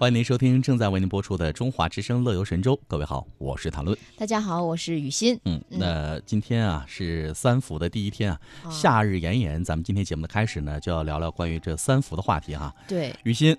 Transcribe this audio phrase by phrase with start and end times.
[0.00, 2.74] 欢迎您收听正在为您播出的《中华之声·乐游神州》。
[2.88, 3.94] 各位好，我是谭论。
[4.16, 5.38] 大家好，我是雨欣。
[5.44, 12.74] 嗯，那今天啊是三伏的第一天啊，啊夏日炎炎，咱们今天节目的开始呢，就要聊聊关于这三伏的话题哈。
[12.88, 13.54] 对，雨欣，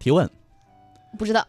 [0.00, 0.28] 提问，
[1.16, 1.46] 不知道，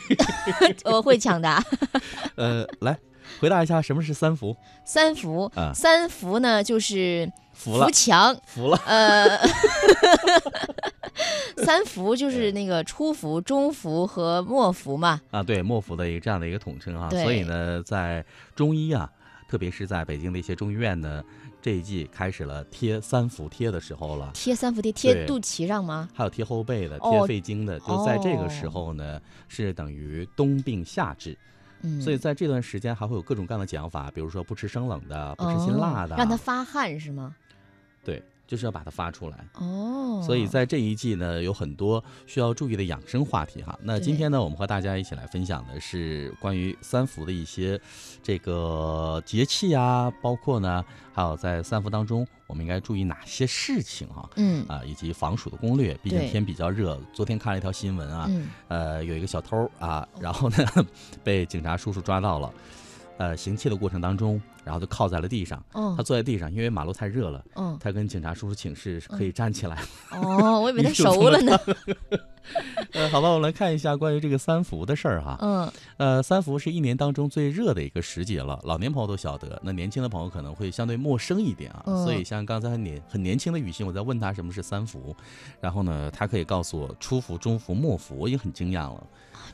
[0.84, 1.64] 我会抢答。
[2.36, 2.94] 呃，来
[3.40, 4.54] 回答一下什么是三伏？
[4.84, 8.80] 三伏，啊三伏呢就是服了扶，墙，服了。
[8.86, 9.38] 呃，
[11.64, 15.20] 三伏就是那个初伏、中伏和末伏嘛。
[15.30, 17.10] 啊，对，末伏的一个这样的一个统称啊。
[17.10, 18.24] 所以呢，在
[18.54, 19.10] 中医啊，
[19.48, 21.24] 特别是在北京的一些中医院呢，
[21.60, 24.30] 这一季开始了贴三伏贴的时候了。
[24.34, 26.08] 贴三伏贴贴肚脐上吗？
[26.14, 31.36] 还有贴后背的、哦贴肺经的，就在这个时候呢，是等于冬病夏治。
[31.82, 37.34] 嗯，所以在这段时间还会有各种各样的讲法，比如说不吃生冷的，不吃辛哦辣的，让它发汗是吗？
[38.06, 39.44] 对，就是要把它发出来。
[39.54, 43.76] 哦，所以在这一季呢，有很多需要注意的养生话题哈。
[43.82, 47.80] 那今天呢，我们和大家一起来分享的是关于三伏的一些
[48.22, 54.30] 这个节气啊，包括呢，还有在三伏当中我们应该注意哪些事情哈。
[54.36, 55.98] 嗯啊，以及防暑的攻略。
[56.00, 60.56] 毕竟天比较热，昨天看了一条新闻啊，嗯，呃，有一个小偷啊，然后呢
[61.24, 62.52] 被警察叔叔抓到了，
[63.18, 65.62] 呃，行窃的过程当中，然后就靠在了地上。
[65.72, 69.82] 哦他，坐在地上，因为马路太热了，嗯，他跟警察叔叔请示是可以站起来。
[70.10, 71.58] 哦，我以为他 熟了呢。
[72.92, 75.38] 呃，好吧，我们来看一下关于这个三伏的事儿哈。
[75.40, 81.82] 嗯，呃，三伏是一年当中最热的一个时节了，老年朋友都晓得，那年轻的朋友可能会相对陌生一点啊。
[81.86, 85.14] 嗯所以像刚才很年很年轻的雨欣，我在问他什么是三伏，
[85.60, 89.02] 然后呢，他可以告诉我初伏、中伏、末伏，我已经很惊讶了。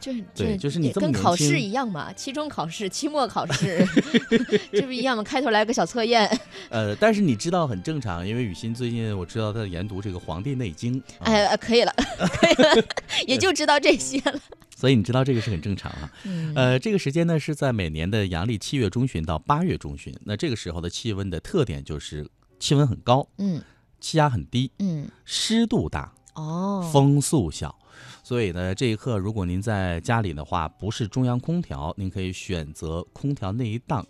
[0.01, 3.87] 这对就是你跟考试一样嘛，期中考试、期末考试，
[4.73, 5.23] 这不一样吗？
[5.23, 6.29] 开头来个小测验，
[6.71, 12.85] 呃，但是你知道很正常，因为雨欣最近我知道他在研读这个《黄帝内经》啊，哎，呃可以了，可以了，
[13.27, 14.41] 也就知道这些了。
[14.77, 16.13] 所以你知道这个是很正常啊。
[16.25, 22.29] 嗯，呃，这个时间呢是在每年的阳历七月中旬到八月中旬，那这个时候的气温的特点就是
[22.59, 23.63] 气温很高，嗯
[24.01, 27.79] 气压很低，嗯，湿度大，哦，风速小。
[28.25, 34.05] 所以呢，这一刻如果您在家里的话，不是中央空调，您可以选择空调那一档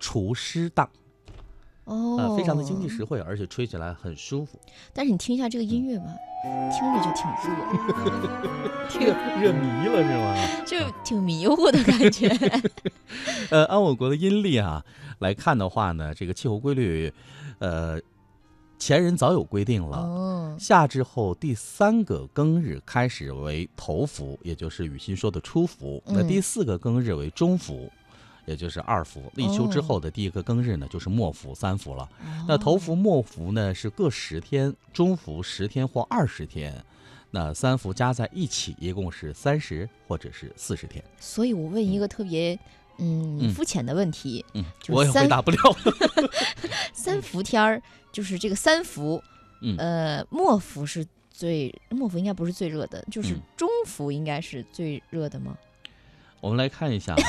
[0.00, 0.88] 除湿档，
[1.86, 4.60] 哦，呃，非常的经济实惠，而且吹起来很舒服。
[4.92, 6.06] 但是你听一下这个音乐吧，
[6.70, 8.28] 听着就挺热，
[8.90, 9.00] 挺
[9.40, 10.36] 热迷了是吗？
[10.66, 12.28] 就挺迷糊的感觉。
[13.50, 14.84] 呃，按我国的阴历啊
[15.20, 17.12] 来看的话呢，这个气候规律，
[17.58, 18.00] 呃，
[18.78, 19.98] 前人早有规定了。
[19.98, 26.02] 哦，夏至后第三个庚日开始为头伏，也就是雨欣说的初伏。
[26.06, 27.90] 那嗯第四个庚日为中伏，
[28.46, 29.30] 也就是二伏。
[29.34, 32.08] 立秋之后的第一个庚日呢，就是末伏、三伏了。
[32.48, 36.82] 那头伏、末伏呢是各十天，中伏十天或二十天。
[37.32, 41.04] 那三伏加在一起，一共是三十或者是四十天。
[41.20, 42.58] 所以我问一个特别
[42.98, 45.58] 嗯嗯肤浅的问题，嗯，就我也回答不了。
[46.94, 49.22] 三伏天儿就是这个三伏，
[49.60, 55.58] 嗯呃，末伏是最末伏应该不是最热的，就是嗯中伏应该是最热的吗？
[56.40, 57.22] 我们来看一下啊，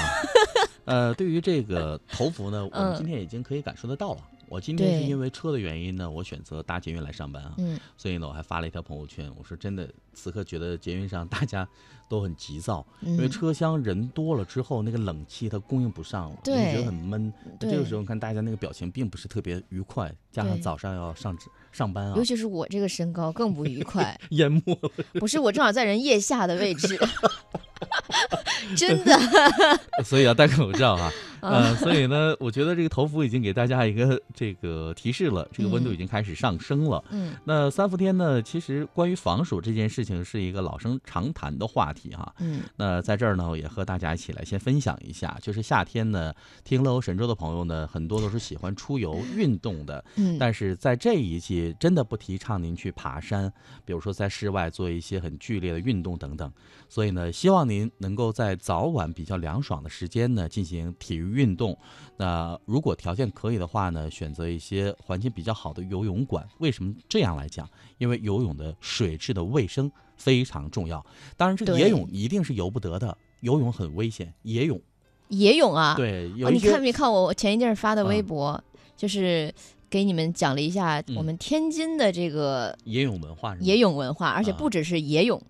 [0.88, 2.96] 呃，对于这个头伏呢，我们嗯。
[2.96, 4.22] 今天已经可以感受得到了。
[4.50, 11.68] 我今天是因为车的原因呢，我选择搭捷运来上班啊，嗯，所以呢，我还发了一条朋友圈，我说真的，此刻觉得捷运上大家
[12.08, 13.30] 都很急躁，因为嗯。
[13.30, 17.32] 车厢人多了之后，那个冷气它供应不上了，你觉得很闷。
[17.60, 21.38] 这个时候，看大家那个表情并不是特别愉快，加上早上要上
[21.74, 24.90] 上班啊尤，其是我这个身高更不愉快， 淹没了。
[25.16, 26.98] 不是我正好在人腋下的位置，
[28.76, 29.20] 真的，
[30.04, 31.12] 所以要戴口罩、啊。
[31.50, 37.04] 呃，所以呢，我觉得这个头伏已经给大家一个这个提示了，这个温度嗯已经开始上升了。
[37.12, 42.34] 嗯那三伏天呢，其实关于防暑这件事情是一个老生常谈的话题哈。
[42.40, 53.52] 嗯那在这儿呢，我也和大家一起来先分享一下，就是夏天呢，听乐游神州的朋友呢，很多都是喜欢出游运动的，嗯，但是在这一季真的不提倡您去爬山，
[53.86, 56.52] 比如说在室外做一些很剧烈的运动等等。
[56.90, 61.78] 所以呢，希望您能够在早晚比较凉爽的时间呢进行体育运动。
[62.18, 66.46] 那如果条件可以的话呢，选择一些环境比较好的游泳馆。
[66.58, 67.70] 为什么这样来讲？
[68.00, 71.06] 因为游泳的水质的卫生非常重要。
[71.38, 74.34] 当然，这个对野泳一定是游不得的，游泳很危险。
[74.42, 74.82] 野泳
[75.30, 78.64] 野泳啊，对，有哦，你看没看我前一阵发的微嗯博，
[78.96, 79.54] 就是
[79.90, 83.56] 给你们讲了一下我嗯们天津的这个野泳文化？
[83.60, 85.42] 野泳文化，而且啊不只是野泳，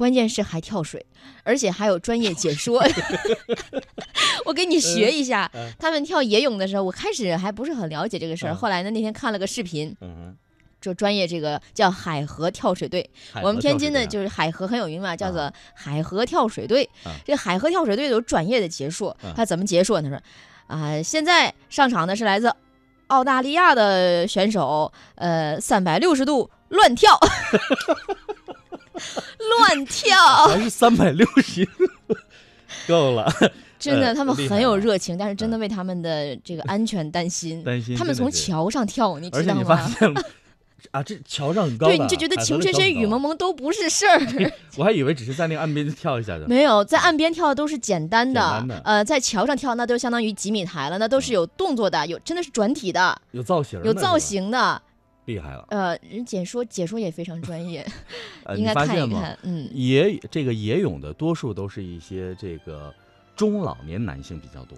[0.00, 1.04] 关键是还跳水，
[1.44, 2.82] 而且还有专业解说。
[4.46, 10.36] 我给你学一下，嗯他们跳野泳的时候，我开始还不是很了解这个事儿，嗯后来呢那天看了个视频，嗯哼，
[10.80, 13.10] 这专业这个叫海河跳水队。
[13.30, 16.88] 海我们天津呢，就是海河很有名嘛，叫做啊海河跳水队。
[17.04, 20.00] 啊这海河跳水队有专业的解说啊，他怎么解说？
[20.00, 20.18] 他说
[20.68, 22.50] 啊、现在上场的是来自
[23.08, 27.18] 澳大利亚的选手，呃，三百六十度乱跳，
[29.58, 30.16] 乱跳，
[30.48, 31.68] 还是三百六十，
[32.86, 33.32] 够了，
[33.78, 35.60] 真的，呃他们很有热情，但是真的嗯。
[35.60, 37.62] 为他们的这个安全担心。
[37.64, 39.90] 担心他们从桥上跳，你知道吗？
[40.92, 44.18] 啊，这桥上很高的，对，你就觉得情深深雨蒙蒙都不是事儿。
[44.76, 46.48] 我还以为只是在那个岸边跳一下的。
[46.48, 48.82] 没有，在岸边跳的都是简单的，简单的。
[48.84, 54.82] 呃，在桥上跳那都相当于几米台了，那都是有动作的，有真的是转体的，有造型，有造，型的。
[55.24, 55.66] 厉害了。
[55.70, 57.86] 呃，人解说解说也非常专业，
[58.44, 59.20] 呃，应该看一发现吗？
[59.20, 59.38] 看。
[59.42, 62.92] 嗯，野这个野泳的多数都是一些这个
[63.36, 64.76] 中老年男性比较多，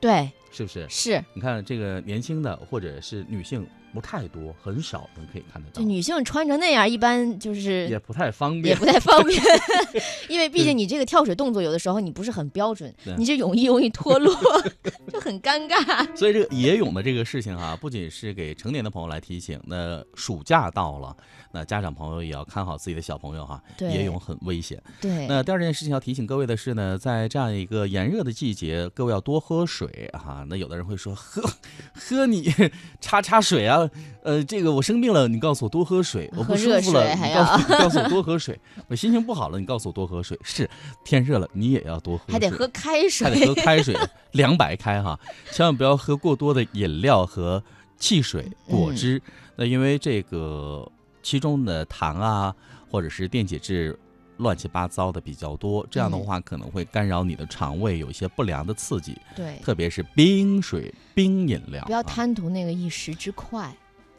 [0.00, 0.86] 对，是不是？
[0.88, 8.80] 是，你看这个年轻的或者是女性不太多，很少能可以看得到，就女性穿成那样，一般就是也不太方便也。
[8.80, 9.42] 不太方便，
[10.28, 14.34] 因为毕竟你这个跳水动作有的时候你不是很标准，你这泳衣容易脱落，
[15.12, 16.16] 就很尴尬。
[16.16, 21.16] 所以这个野泳的这个事情啊，不仅是给成年的朋友来提醒，那暑假到了，
[21.52, 24.80] 那家长朋友也要看好自己的小朋友哈，对野泳很危险。
[25.00, 31.42] 对，那第二件事情要提醒各位的是呢，在这样一个炎热的季节，各位要多喝水哈、那有的人会说，喝
[31.94, 32.52] 喝你
[33.00, 33.79] 叉叉水啊，
[34.22, 38.54] 呃，这个我生病了，你告诉我多喝水；我不舒服了，你告诉 你告诉我多喝水；
[38.88, 40.38] 我心情不好了，你告诉我多喝水。
[40.42, 40.68] 是
[41.04, 43.96] 天热了，你也要多喝水，还得喝开水，还得喝开水，
[44.32, 45.18] 凉白开哈，
[45.52, 47.62] 千万不要喝过多的饮料和
[47.98, 49.20] 汽水、果汁。
[49.56, 50.90] 那因为这个
[51.22, 52.54] 其中的糖啊，
[52.90, 53.98] 或者是电解质。
[54.40, 63.72] 乱七八糟的比较多，这样的嗯话可能会干扰你的肠胃，有一些不良的刺激，对，特别是冰水、冰饮料，不要啊贪图那个一时之快。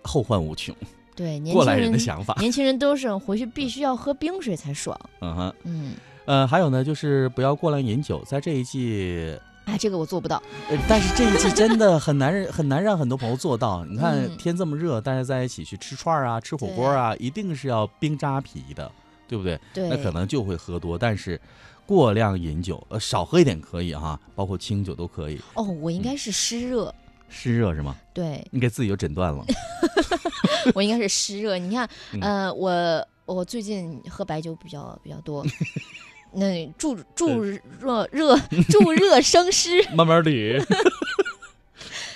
[0.03, 0.75] 后患无穷。
[1.13, 4.97] 对，年轻过来人的想法，年轻人都是回去必须要喝冰水才爽。
[5.19, 5.94] 嗯哼，嗯，
[6.25, 10.41] 呃，还有呢，就是不要过量饮酒，在这一季哎，这个我做不到。
[10.69, 13.85] 呃，但是这一季真的很难让 很难让很多朋友做到。
[13.85, 18.91] 你看嗯天这么热，大家在一起去吃串儿啊、吃火锅啊，一定是要冰扎啤的，
[19.31, 19.57] 对不对？
[19.74, 21.39] 对，那可能就会喝多，但是
[21.86, 25.39] 过量饮酒，呃，少喝一点可以哈，包括清酒都可以。
[25.54, 26.94] 哦，我应该是湿热。
[27.30, 27.95] 湿热是吗？
[28.13, 29.45] 对你给自己就诊断了。
[30.75, 31.57] 我应该是湿热。
[31.57, 35.45] 你看，嗯呃，我我最近喝白酒比较比较多，
[36.36, 38.38] 那助助热热
[38.69, 40.62] 助热生湿，慢慢捋。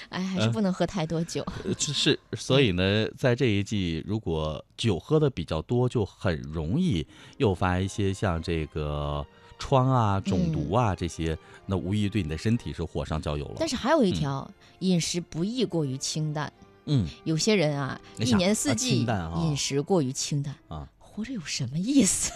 [0.10, 1.44] 哎，还是嗯不能喝太多酒。
[1.64, 7.06] 呃是，所以呢，在这一季，如果酒喝的比较多，就很容易
[7.38, 9.26] 诱发一些像这个
[9.58, 13.56] 疮啊、肿毒啊这些，那无疑对你的身体是火上浇油了。
[13.60, 16.52] 但是还有一嗯条，饮食不宜过于清淡。
[16.88, 19.08] 嗯，有些人啊，一年四季
[19.42, 22.32] 饮食过于清淡啊，活着有什么意思？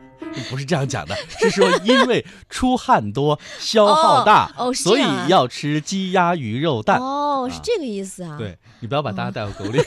[0.48, 6.98] 不是这样讲的，是说因为出汗多、消耗大， 哦哦是所以要吃鸡鸭鱼肉蛋。
[6.98, 8.38] 哦，是啊这个意思啊。
[8.38, 9.78] 对你不要把大家哦带回沟里。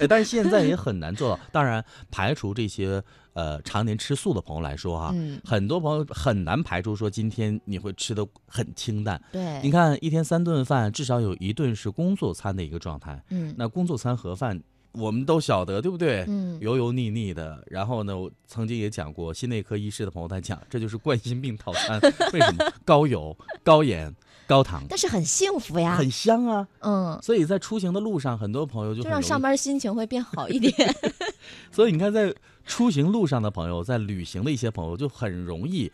[0.00, 1.40] 哎，但是现在也很难做到。
[1.52, 9.20] 当然，排除这些呃常年吃素的朋友来说哈、嗯，很多朋友很难排除说今天你会吃的很清淡。
[9.32, 13.22] 对，你看一天三顿饭，至少有一顿是工作餐的一个状态。
[13.30, 14.60] 嗯那工作餐盒饭
[14.92, 16.24] 我们都晓得，对不对？
[16.28, 22.00] 嗯，油油腻腻的，然后呢，我曾经也讲过，心内科医师的朋友他讲，这就是冠心病套餐。
[22.32, 22.72] 为什么？
[22.84, 24.14] 高油、高盐、
[24.46, 25.94] 高糖，但是很幸福呀。
[25.96, 26.66] 很香啊。
[26.80, 30.72] 嗯，所以在出行的路上，很多朋友就就让上班心情会变好一点。
[31.70, 35.90] 所以你看，在出行路上的朋友，在旅行的一些朋友，就很容易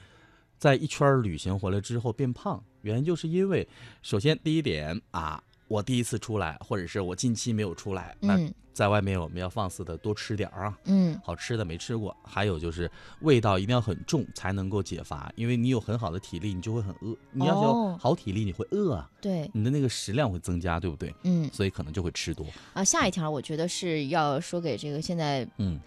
[0.56, 2.62] 在一圈旅行回来之后变胖。
[2.82, 3.66] 原因就是因为，
[4.02, 5.42] 首先第一点啊，
[5.74, 10.78] 我第一次出来，或者是我近期没有出来，那嗯在外面我们要放肆的多吃点儿啊。
[10.84, 12.90] 嗯，好吃的没吃过，还有就是
[13.20, 17.16] 味道一定要很重才能够解乏，因为你有很好的体力，你就会很饿。
[17.32, 21.12] 你要有哦好体力，你会饿啊，对，你的那个食量会增加，对不对？
[21.22, 22.46] 嗯所以可能就会吃多。
[22.72, 25.78] 啊，下一条我觉得是要说给这个现在嗯，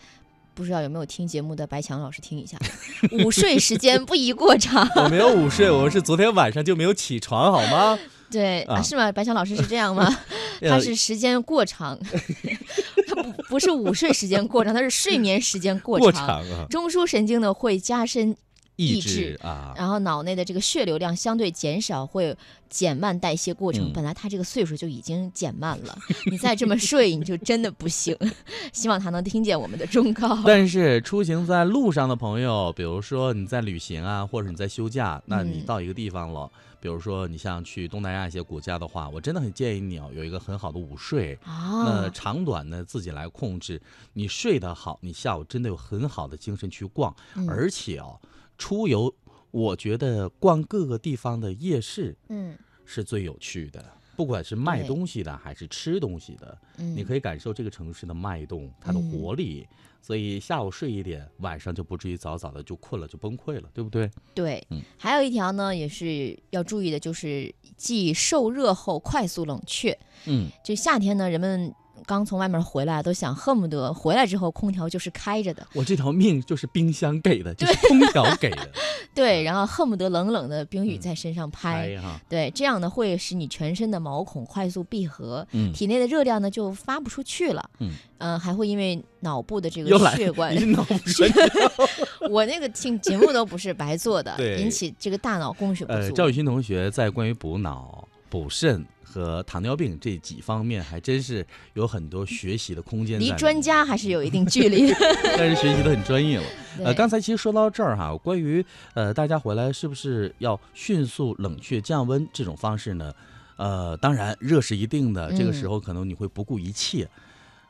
[0.58, 2.58] 不知道有没有听节目的白强老师听一下，
[3.24, 4.90] 午睡时间不宜过长。
[4.96, 7.98] 我没有午睡，我是昨天晚上就没有起床，好吗？
[8.32, 9.12] 对啊是吗？
[9.12, 10.06] 白强老师是这样吗？
[10.62, 11.98] 他呃是时间过长，
[13.08, 16.26] 他不不是午睡时间过长，他是睡眠时间过过长。
[16.26, 18.36] 长啊，中枢神经呢会加深
[18.78, 22.36] 抑抑制啊，然后脑内的这个血流量相对减少，会
[22.70, 23.90] 减慢代谢过程。
[23.90, 25.98] 嗯本来他这个岁数就已经减慢了，
[26.32, 28.16] 你再这么睡，你就真的不行。
[28.72, 30.38] 希望他能听见我们的忠告。
[30.46, 36.48] 但是出行在路上的朋友，比如说你在旅行啊，或者你在休假，那你嗯到一个地方了，
[36.80, 41.40] 比如说你像去东南亚一些国家的话，我真的很建议你哦，有一个很好的午睡。
[41.44, 43.82] 那啊，长短呢自己来控制，
[44.14, 47.16] 你睡得好，你下午真的有很好的精神去逛。
[47.36, 48.20] 嗯而且哦，
[48.58, 49.14] 出游，
[49.52, 53.84] 我觉得逛各个地方的夜市嗯是最有趣的。
[54.16, 59.68] 不管是卖东西的还是吃东西的，嗯，你可以感受这个城市的脉动，它的活力。
[60.02, 64.10] 所以下午睡一点，晚上就不至于早早的就困了，就崩溃了，对不对？
[64.34, 69.96] 对嗯，还有一条呢，也是要注意的，就是忌受热后快速冷却。
[70.26, 71.72] 嗯，就夏天呢，人们
[72.06, 78.70] 刚从外面回来，都想恨不得回来之后空调就是开着的，我这条命就是冰箱给的，就是空调给的，
[79.14, 81.98] 对，然后恨不得冷冷的冰雨嗯在身上拍，
[82.30, 87.92] 对，这样呢会使你全身的毛孔快速闭合，嗯，体内的热量呢就发不出去了，嗯。
[88.20, 91.32] 呃还会因为脑部的这个血管脑不顺。
[92.32, 94.60] 我那个听节目都不是白做的，对。
[94.60, 96.16] 引起这个大脑供血不呃，足。
[96.16, 103.18] 赵雨欣同学在关于补脑、补肾和糖尿病这几方面，还真是有很多学习的空间。
[103.20, 104.96] 离专家还是有一定距离的。
[105.38, 106.46] 但是学习的很专业了。
[106.84, 113.14] 呃，刚才其实说到这儿哈，关于呃大家回来是不是要迅速冷却降温这种方式呢？
[113.56, 117.08] 呃，当然热是一定的，这个时嗯候可能你会不顾一切。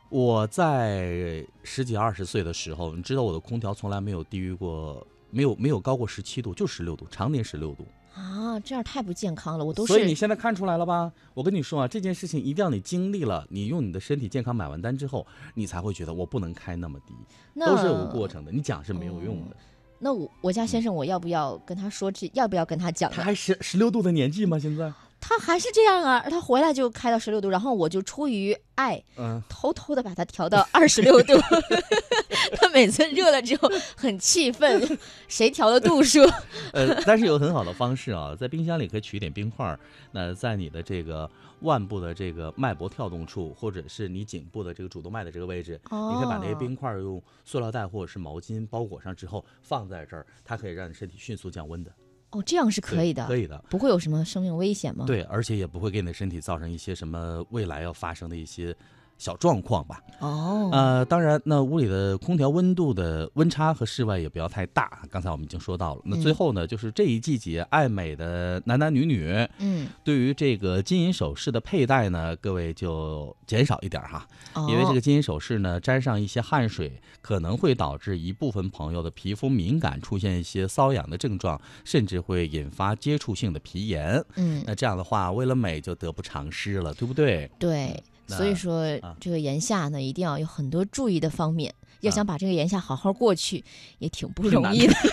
[0.10, 7.86] 我在十几二十岁的时候，你知道我的空调从来没有低于过，没有没有高过十七度，就十六度，常年十六度。
[8.17, 9.63] 啊，这样太不健康了。
[9.63, 11.12] 我都所以你现在看出来了吧？
[11.36, 17.13] 我跟你说啊，这件事情一定要你经历了，你用你的身体健康买完单之后，你才会觉得我不能开那么低，
[17.59, 18.51] 都是有个过程的。
[18.51, 19.55] 你讲是没有用的。
[20.00, 22.29] 那我我家先生，我要不要跟他说这？
[22.33, 23.12] 要不要跟他讲？
[23.12, 24.57] 他还十十六度的年纪吗？
[24.57, 24.91] 现在？
[25.19, 31.33] 他还是这样啊，他回来就开到十六度，然后我就出于爱，嗯，偷偷的把它调到二十六度。
[32.56, 36.22] 他每次热了之后很气愤，谁调的度数？
[36.74, 39.80] 呃，但是有很好的方式啊，在冰箱里可以取一点冰块儿，
[40.12, 41.30] 那在你的这个
[41.62, 51.92] 腕部的这个脉搏跳动处，或者是你颈部的这个主动脉的这个位置，哦你可以把那些冰块用塑料袋或者是毛巾包裹上之后放在这儿，它可以让你身体迅速降温的，
[52.32, 53.63] 哦，这样是可以的，可以的。
[53.70, 58.75] 不会有什么生命危险吗？，对，而且也不会给你的身体造成一些什么未来要发生的一些
[59.17, 60.01] 小状况吧。
[60.19, 65.03] 哦，呃，当然，那屋里的空调温度的温差和室外也不要太大。
[65.12, 66.01] 刚才我们已经说到了。
[66.05, 74.27] 那最嗯后呢，就是这一季节爱美的男男女女，嗯，对于这个金银首饰的佩戴呢，各位就减少一点儿哈，
[74.67, 84.24] 因为这哦个金银首饰呢，沾上一些汗水，可能会导致一部分朋友的皮肤敏感，出现一些瘙痒的症状，甚至会引发接触性的皮炎。
[84.36, 87.50] 嗯，那这样的话，为了美就得不偿失了，对不对？
[87.59, 91.74] 对，所以说啊这个炎夏呢，一定要有很多注意的方面。
[92.01, 93.63] 要啊想把这个炎夏好好过去，
[93.98, 94.93] 也挺不容易的。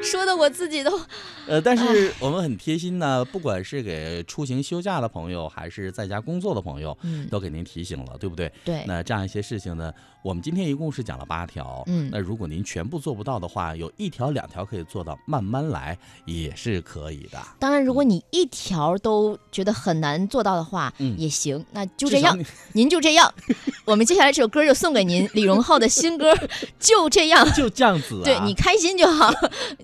[0.00, 1.00] 说的我自己都
[1.48, 8.52] 呃，但是我们很贴心呢，不管是给出行休假的朋友，还是在家工作的朋友，嗯，都给您提醒了，对不对？
[8.64, 9.92] 对，那这样一些事情呢，
[10.24, 11.82] 我们今天一共是讲了八条。
[11.86, 17.38] 嗯那如果您全部做不到的话，有一条两条可以做到，慢慢来也是可以的。
[17.58, 22.38] 当然，如果你一条都觉得很难做到的话，嗯也行，那就这样，
[22.72, 23.30] 您就这样。
[23.84, 26.32] 我们接下来这首歌就送给您，李荣浩的新歌
[26.80, 27.46] 《就这样》。
[27.54, 28.24] 就这样子、啊。
[28.24, 29.30] 对你开心就好，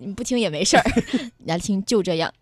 [0.00, 0.85] 你不听也没事儿。
[1.44, 2.32] 来听就这样。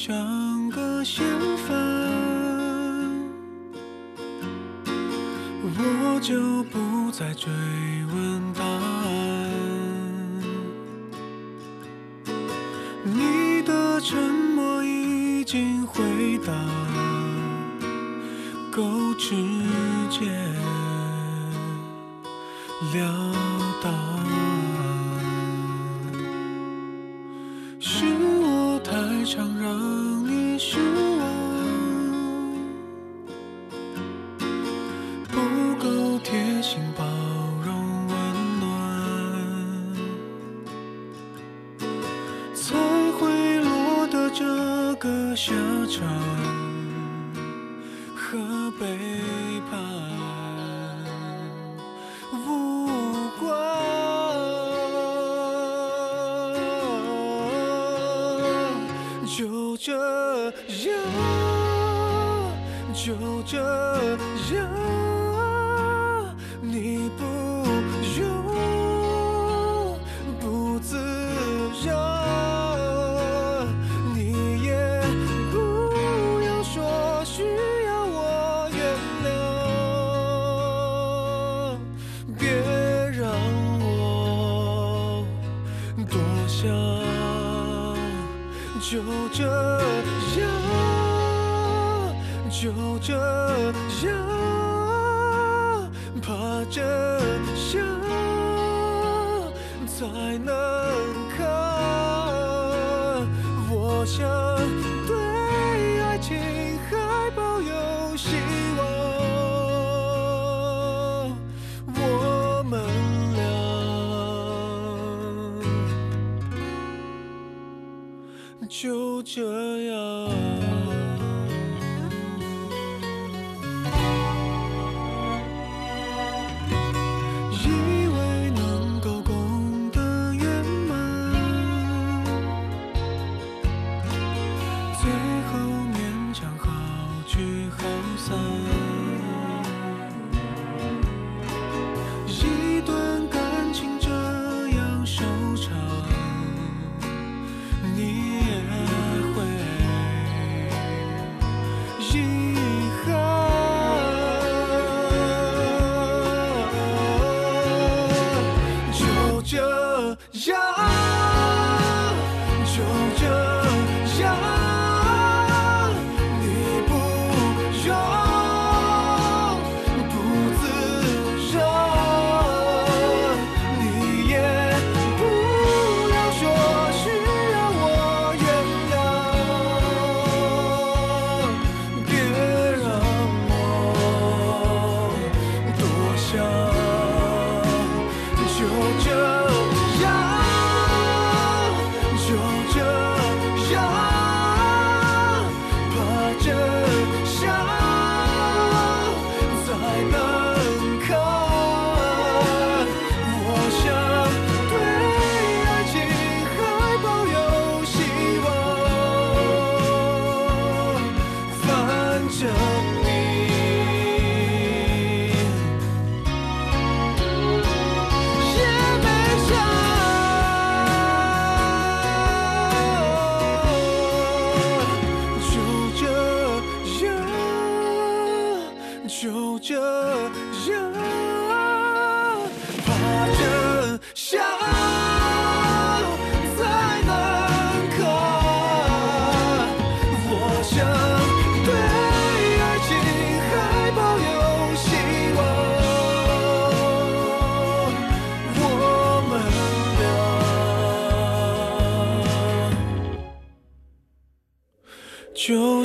[0.00, 1.26] 像个嫌
[1.66, 1.76] 犯，
[5.64, 7.50] 我就不再追
[8.06, 9.10] 问答案。
[13.02, 14.16] 你的沉
[14.54, 16.52] 默已经回答，
[18.70, 19.34] 够直
[20.08, 20.30] 接
[22.94, 23.34] 了
[23.82, 24.47] 当。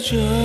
[0.03, 0.42] 们俩就这样。